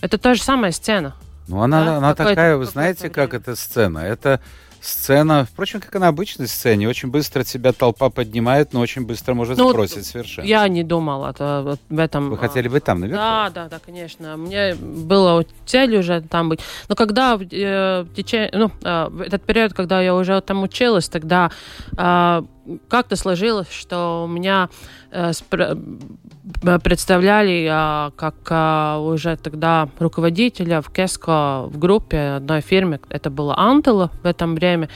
[0.00, 1.14] Это та же самая сцена.
[1.48, 3.42] Ну, она, Да, она такая, вы знаете, как время.
[3.42, 3.98] эта сцена?
[3.98, 4.40] Это
[4.80, 6.88] сцена, впрочем, как и на обычной сцене.
[6.88, 10.44] Очень быстро тебя толпа поднимает, но очень быстро может Ну, сбросить совершенно.
[10.44, 12.30] Я не думала это- в этом.
[12.30, 13.20] Вы а, хотели быть там, наверху?
[13.22, 14.36] Да, да, да, конечно.
[14.36, 16.60] Мне было цель уже там быть.
[16.88, 21.52] Но когда э, в течение, ну, э, этот период, когда я уже там училась, тогда
[21.96, 22.42] э,
[22.88, 24.68] как-то сложилось, что меня
[25.10, 33.00] э, э, представляли э, как э, уже тогда руководителя в Кеско в группе одной фирме.
[33.08, 34.88] Это было Антела в этом время.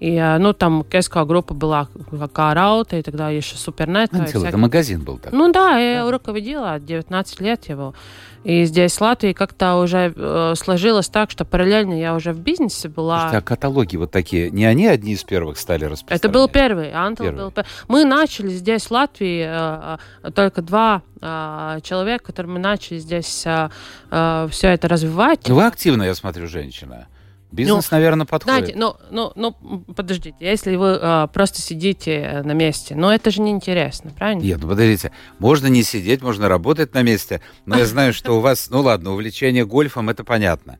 [0.00, 4.12] И, э, ну, там Кеско группа была как Араута, и тогда еще Супернет.
[4.14, 5.38] Антил, это магазин был такой.
[5.38, 7.94] ну да, я руководила 19 лет его.
[8.42, 12.88] И здесь в Латвии как-то уже э, сложилось так, что параллельно я уже в бизнесе
[12.88, 13.20] была.
[13.20, 16.24] Слушайте, а каталоги вот такие, не они одни из первых стали распространять?
[16.24, 17.44] Это был первый, Антон Первый.
[17.44, 17.68] был первый.
[17.88, 23.40] Мы начали здесь, в Латвии, э, э, только два э, человека, которые мы начали здесь
[23.40, 25.46] все это развивать.
[25.46, 27.08] Ну, вы активно, я смотрю, женщина.
[27.52, 28.74] Бизнес, наверное, подходит.
[28.74, 33.30] Знаете, ну, ну, ну, подождите, если вы э, просто сидите э, на месте, ну, это
[33.30, 34.42] же неинтересно, правильно?
[34.42, 38.40] Нет, ну подождите, можно не сидеть, можно работать на месте, но я знаю, что у
[38.40, 40.78] вас, ну ладно, увлечение гольфом, это понятно.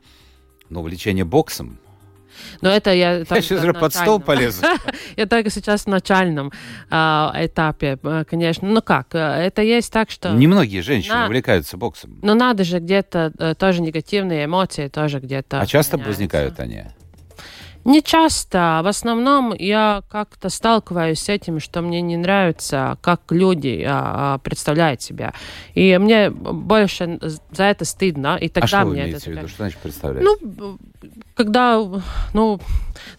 [0.68, 1.78] Но увлечение боксом...
[2.61, 3.18] Но это я...
[3.18, 4.05] Я сейчас же под начальном.
[4.05, 4.62] стол полезу.
[5.16, 6.53] Я только сейчас в начальном
[6.90, 8.68] а, этапе, э, конечно.
[8.68, 10.31] Ну как, э, это есть так, что...
[10.31, 12.18] Немногие женщины увлекаются боксом.
[12.22, 15.61] Ну надо же где-то э, тоже негативные эмоции тоже где-то.
[15.61, 16.85] А часто возникают они?
[17.85, 18.81] Не часто.
[18.85, 24.38] В основном я как-то сталкиваюсь с этим, что мне не нравится, как люди а, а,
[24.38, 25.33] представляют себя.
[25.75, 27.19] И мне больше
[27.51, 28.37] за это стыдно.
[28.40, 29.49] И А тогда что вы мне имеете это в виду?
[29.49, 30.25] Что значит представлять?
[30.25, 30.79] Ну,
[31.35, 31.83] когда,
[32.35, 32.61] ну,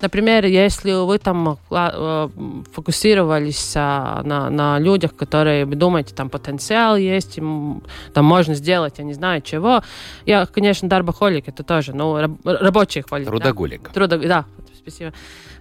[0.02, 2.30] например, если вы там э,
[2.74, 8.96] фокусировались а, на, на людях, которые вы думаете, там потенциал есть, им, там можно сделать,
[8.98, 9.82] я не знаю чего.
[10.26, 13.26] Я, конечно, дарбохолик, это тоже, ну, раб- рабочий холик.
[13.26, 13.32] да.
[13.32, 13.90] Трудоголик.
[13.90, 14.18] Трудо...
[14.18, 15.14] Да, спасибо.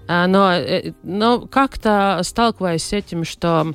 [0.08, 3.74] А, Но, э, но как-то сталкиваюсь с этим, что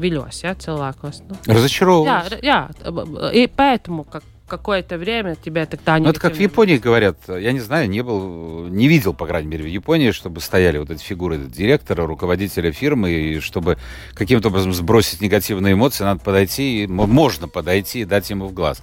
[0.00, 1.22] вилюсь, я целакос.
[1.28, 2.32] Ну, Разочаровываюсь.
[2.42, 6.04] я, я, и поэтому как, какое-то время тебе тогда не...
[6.04, 9.48] Ну, это как в Японии говорят, я не знаю, не был, не видел, по крайней
[9.48, 13.78] мере, в Японии, чтобы стояли вот эти фигуры директора, руководителя фирмы, и чтобы
[14.14, 18.82] каким-то образом сбросить негативные эмоции, надо подойти, и можно подойти и дать ему в глаз.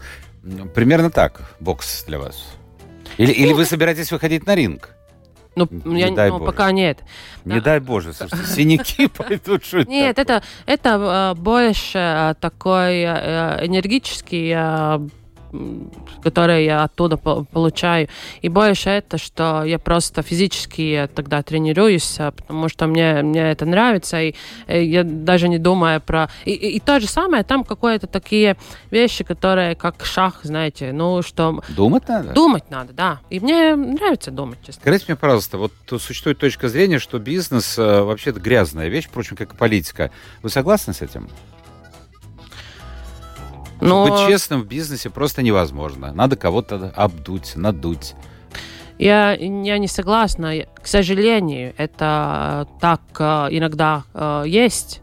[0.73, 2.43] Примерно так бокс для вас.
[3.17, 4.97] Или, или вы собираетесь выходить на ринг?
[5.57, 6.51] Ну, Не я, дай ну, Боже.
[6.51, 6.99] пока нет.
[7.43, 7.61] Не Да.
[7.61, 10.37] дай боже, слушайте, синяки пойдут, что это Нет, такое?
[10.37, 14.53] это, это э, больше э, такой э, энергический,
[15.53, 15.91] м,
[16.23, 18.07] который я оттуда по- получаю.
[18.41, 23.65] И больше это, что я просто физически тогда тренируюсь, э, потому что мне, мне это
[23.65, 24.33] нравится, и
[24.67, 26.29] э, я даже не думаю про...
[26.45, 28.57] И, и, и то же самое, там какие-то такие
[28.91, 32.33] вещи, которые как шах, знаете, ну, что Думать надо?
[32.33, 33.19] думать надо, да.
[33.29, 34.81] И мне нравится думать, честно.
[34.81, 39.53] Скажите мне, пожалуйста, вот существует точка зрения, что бизнес э, вообще-то грязная вещь, впрочем, как
[39.53, 40.11] и политика.
[40.43, 41.27] Вы согласны с этим?
[43.81, 44.05] Но...
[44.05, 46.13] Быть честным в бизнесе просто невозможно.
[46.13, 48.15] Надо кого-то обдуть, надуть.
[48.97, 50.53] Я, я не согласна.
[50.81, 55.01] К сожалению, это так э, иногда э, есть,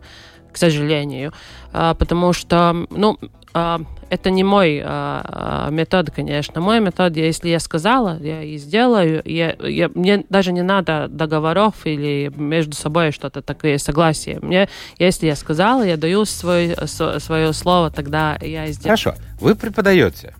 [0.53, 1.33] к сожалению,
[1.75, 3.19] Э, потому что, ну,
[3.55, 6.61] это не мой э, э, метод, конечно.
[6.61, 9.23] Мой метод, если я сказала, я и сделаю.
[9.25, 14.38] Я, я- мне даже не надо договоров или между собой что-то такое согласие.
[14.43, 18.83] Мне, если я сказала, я даю свой, св- свое слово, тогда я сделаю.
[18.99, 20.35] Хорошо, вы преподаете.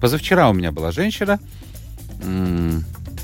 [0.00, 1.38] Позавчера у меня была женщина,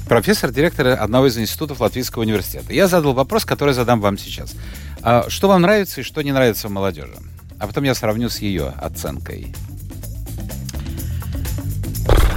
[0.08, 2.72] профессор, директор одного из институтов Латвийского университета.
[2.72, 4.54] Я задал вопрос, который задам вам сейчас.
[5.02, 7.14] А что вам нравится и что не нравится в молодежи?
[7.58, 9.54] А потом я сравню с ее оценкой.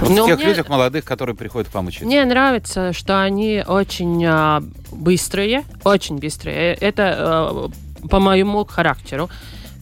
[0.01, 2.05] Вот Ну, в тех мне- людях молодых, которые приходят к вам учиться.
[2.05, 6.73] Мне нравится, что они очень а, быстрые, очень быстрые.
[6.73, 7.69] Э, Это
[8.03, 9.29] э, по моему характеру.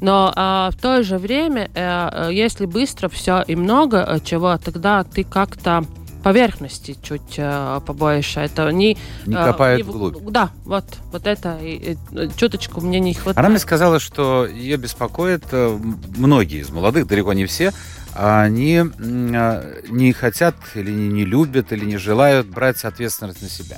[0.02, 4.58] Но а, в то же время, э, э, если быстро все и много э, чего,
[4.58, 5.86] тогда ты как-то
[6.23, 8.39] поверхности чуть э, побольше.
[8.41, 10.17] Это не, Не э, копают в- вглубь.
[10.32, 13.38] Да, вот, вот это и- и чуточку мне не хватает.
[13.38, 15.80] Она мне сказала, что ее беспокоит э,
[16.15, 17.71] многие из молодых, далеко не все,
[18.13, 23.77] они а, не хотят или не, не любят или не желают брать ответственность на себя.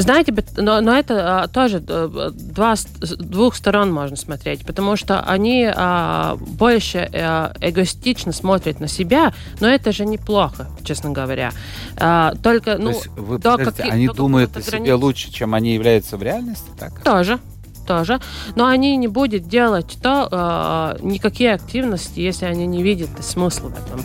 [0.00, 2.86] Знаете, но, но это а, тоже э, два, с
[3.18, 9.68] двух сторон можно смотреть, потому что они а, больше а, эгоистично смотрят на себя, но
[9.68, 11.52] это же неплохо, честно говоря.
[11.98, 15.52] А, только, То ну, есть, вы, до каких- они до думают о себе лучше, чем
[15.54, 17.02] они являются в реальности, так?
[17.04, 17.38] Тоже,
[17.86, 18.20] тоже.
[18.56, 23.72] Но они не будут делать то, а, никакие активности, если они не видят смысла в
[23.72, 24.02] этом.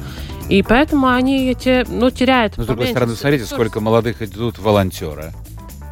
[0.50, 2.58] И поэтому они эти, ну, теряют.
[2.58, 5.32] Но, с другой стороны, смотрите, сколько молодых идут волонтеры.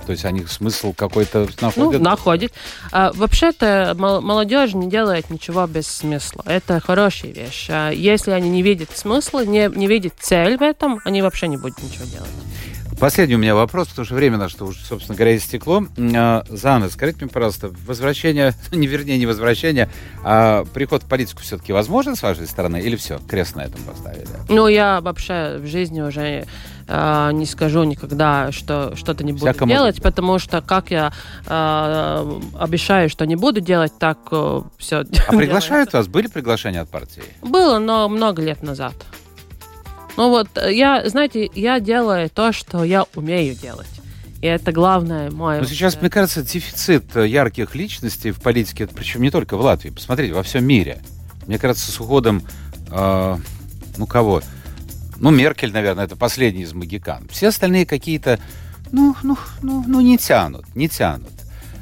[0.05, 2.01] То есть они смысл какой-то Ну, находят.
[2.01, 2.53] находит.
[2.91, 6.43] А, вообще-то мол- молодежь не делает ничего без смысла.
[6.45, 7.67] Это хорошая вещь.
[7.69, 11.57] А если они не видят смысла, не, не видят цель в этом, они вообще не
[11.57, 12.29] будут ничего делать.
[12.99, 15.85] Последний у меня вопрос, потому что время наше уже, собственно говоря, истекло.
[16.15, 19.89] А, Зана, скажите мне, пожалуйста, возвращение, не вернее, не возвращение,
[20.23, 24.27] а приход в политику все-таки возможен с вашей стороны или все, крест на этом поставили?
[24.49, 26.45] Ну, я вообще в жизни уже
[26.87, 30.03] а, не скажу никогда, что что-то не буду Всяко может делать, быть.
[30.03, 31.13] потому что как я
[31.47, 34.17] а, обещаю, что не буду делать, так
[34.77, 35.05] все.
[35.27, 36.07] А приглашают вас?
[36.07, 37.23] Были приглашения от партии?
[37.41, 38.93] Было, но много лет назад.
[40.17, 43.87] Ну вот, э, я, знаете, я делаю то, что я умею делать.
[44.41, 45.61] И это главное мое.
[45.61, 49.89] Но сейчас, мне кажется, дефицит э, ярких личностей в политике, причем не только в Латвии,
[49.89, 51.01] посмотрите, во всем мире.
[51.47, 52.43] Мне кажется, с уходом,
[52.91, 53.37] э,
[53.97, 54.41] ну кого?
[55.17, 57.27] Ну, Меркель, наверное, это последний из магикан.
[57.31, 58.39] Все остальные какие-то,
[58.91, 61.31] ну, ну, ну, ну, не тянут, не тянут.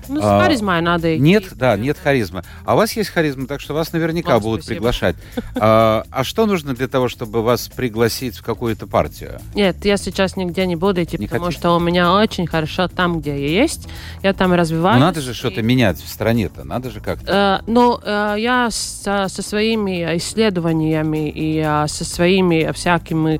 [0.08, 1.22] Ну, с а, харизмой надо идти.
[1.22, 2.44] Нет, да, нет харизмы.
[2.66, 4.76] А у вас есть харизма, так что вас наверняка О, будут спасибо.
[4.78, 5.16] приглашать.
[5.56, 9.40] А, а что нужно для того, чтобы вас пригласить в какую-то партию?
[9.56, 11.60] Нет, я сейчас нигде не буду идти, Не потому хотите?
[11.60, 13.88] что у меня очень хорошо там, где я есть.
[14.24, 15.00] Я там развиваюсь.
[15.00, 17.62] Ну, надо же и- что-то менять в стране-то, надо же как-то.
[17.66, 23.40] Э, ну, э, я со, со своими исследованиями и э, со своими всякими,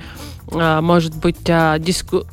[0.52, 2.26] э, может быть, э, диску-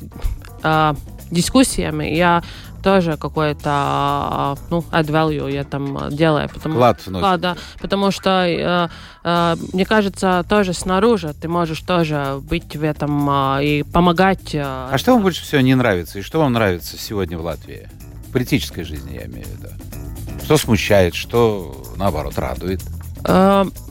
[0.63, 0.93] э,
[1.31, 2.43] дискуссиями я
[2.79, 6.49] тоже какой-то, ну, add value я там делаю.
[6.49, 7.23] Потому, Вклад вносит.
[7.23, 8.89] Да, да, потому что, э,
[9.23, 14.55] э, мне кажется, тоже снаружи ты можешь тоже быть в этом э, и помогать.
[14.55, 16.19] А что вам больше всего не нравится?
[16.19, 17.89] И что вам нравится сегодня в Латвии?
[18.27, 19.69] В политической жизни, я имею в виду.
[20.43, 22.81] Что смущает, что, наоборот, радует?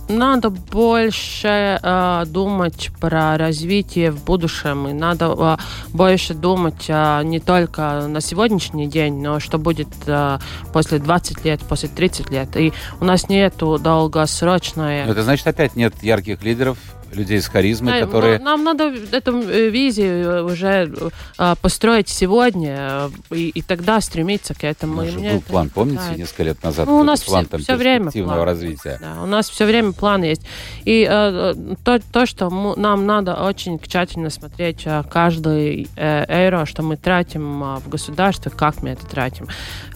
[0.09, 5.57] Надо больше э, думать про развитие в будущем, и надо э,
[5.92, 10.38] больше думать э, не только на сегодняшний день, но что будет э,
[10.73, 12.57] после 20 лет, после 30 лет.
[12.57, 15.01] И у нас нету долгосрочной...
[15.01, 16.79] Это значит, опять нет ярких лидеров,
[17.12, 18.38] людей с харизмой, Да, которые...
[18.38, 20.92] но Нам надо эту э, визию уже
[21.38, 24.97] э, построить сегодня, э, и, и тогда стремиться к У этому.
[25.03, 26.18] нас И же был это план, помните, хватает.
[26.18, 26.87] несколько лет назад?
[26.87, 28.42] Ну, у нас план все, там все время план.
[28.42, 28.99] развития.
[29.01, 30.42] Да, у нас все время план есть.
[30.85, 36.64] И э, э, то, то, что му- нам надо очень тщательно смотреть э, каждый э,
[36.66, 39.47] что мы тратим э, в государстве, как мы это тратим.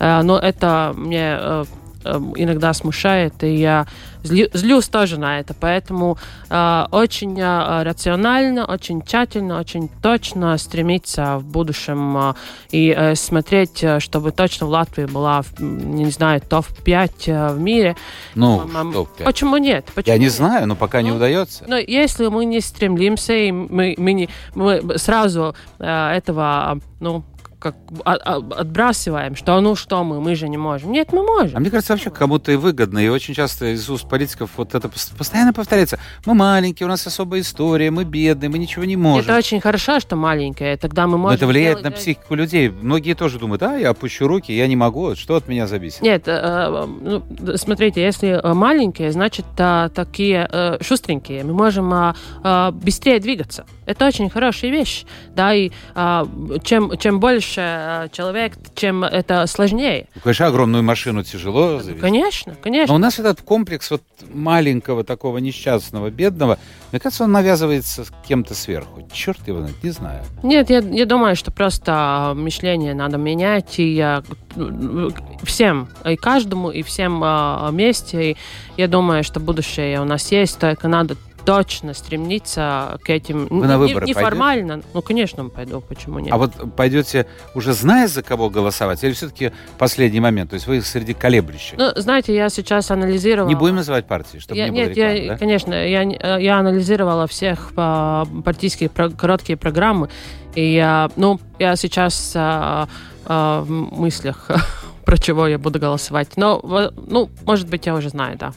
[0.01, 1.65] Э, но это мне э, э,
[2.05, 3.87] иногда смущает, и я
[4.23, 5.55] злю- злюсь тоже на это.
[5.55, 6.19] Поэтому
[6.51, 12.35] э, очень э, рационально, очень тщательно, очень точно стремиться в будущем э,
[12.71, 17.97] и э, смотреть, э, чтобы точно в Латвии была, не знаю, топ-5 в мире.
[18.35, 19.25] Ну, что, пять?
[19.27, 19.87] Почему нет?
[19.95, 20.33] Почему Я не нет?
[20.35, 21.65] знаю, но пока не Ну, удается.
[21.67, 27.23] Но если мы не стремимся, и мы, мы, не, мы сразу э, этого, ну,
[27.63, 30.93] как а- а- отбрасываем, что ну что мы, мы же не можем.
[30.93, 31.61] Нет, мы А можем.
[31.61, 35.17] мне кажется, вообще кому-то и выгодно, и очень часто из уст политиков вот это пос-
[35.17, 35.99] постоянно повторяется.
[36.27, 39.31] Мы маленькие, у нас особая история, мы бедные, мы ничего не можем.
[39.31, 41.37] Это очень хорошо, что маленькое, тогда мы Но можем...
[41.37, 42.69] это влияет на делать- психику людей.
[42.71, 46.03] Многие тоже думают, а, я опущу руки, я не могу, что от меня зависит?
[46.03, 49.47] Нет, э, э, ну, смотрите, если э, маленькие, значит
[49.95, 53.65] такие шустренькие, мы можем э, э, быстрее двигаться.
[53.87, 55.05] Это очень хорошая вещь,
[55.35, 56.25] да, и э,
[56.65, 60.07] чем, чем больше э, человек, чем это сложнее.
[60.15, 62.01] Ну, Конечно, огромную машину тяжело завести.
[62.01, 62.93] Конечно, конечно.
[62.93, 66.59] Но у нас этот комплекс вот маленького такого несчастного, бедного,
[66.91, 69.09] мне кажется, он навязывается кем-то сверху.
[69.13, 70.23] Черт его знает, не знаю.
[70.43, 74.23] Нет, я, я думаю, что просто мышление надо менять, и я
[74.57, 75.09] э,
[75.43, 78.33] всем, и каждому, и всем э, вместе.
[78.33, 78.37] И
[78.77, 83.47] я думаю, что будущее у нас есть, только надо точно стремиться к этим.
[83.49, 84.83] Вы на Не- выборы Неформально.
[84.95, 86.33] Ну, конечно, пойду, почему нет?
[86.33, 90.51] А вот пойдете уже зная, за кого голосовать, или все-таки последний момент?
[90.51, 91.79] То есть вы среди колеблющих?
[91.79, 93.49] Ну, знаете, я сейчас анализировала...
[93.49, 95.39] Не будем называть партии, чтобы Я- не было нет, рекламы, я, да?
[95.39, 100.09] конечно, я, э, я анализировала всех а, партийские про- короткие программы,
[100.55, 102.89] и я, ну, я сейчас а,
[103.25, 104.49] а, в мыслях
[105.13, 106.39] про чего я буду голосовать.
[106.39, 108.55] Но, ну, может быть, я уже знаю, да.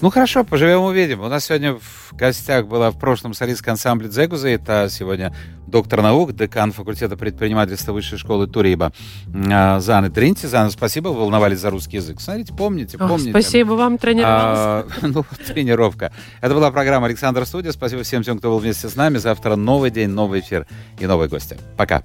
[0.00, 1.20] Ну хорошо, поживем увидим.
[1.20, 4.48] У нас сегодня в гостях была в прошлом солистская ансамбль Дзегуза.
[4.48, 5.32] Это сегодня
[5.68, 8.92] доктор наук, декан факультета предпринимательства Высшей школы Туриба
[9.48, 10.46] а, Зана Тринти.
[10.46, 12.20] Зана, спасибо, вы волновались за русский язык.
[12.20, 13.30] Смотрите, помните, О, помните.
[13.30, 14.60] спасибо вам, тренировался.
[14.60, 16.12] А, ну, тренировка.
[16.40, 17.70] Это была программа Александр Студия.
[17.70, 19.18] Спасибо всем тем, кто был вместе с нами.
[19.18, 20.66] Завтра новый день, новый эфир
[20.98, 21.56] и новые гости.
[21.76, 22.02] Пока.